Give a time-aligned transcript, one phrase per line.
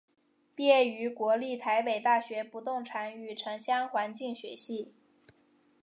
[0.55, 4.95] 毕业于国立台北大学不动产与城乡环境学系。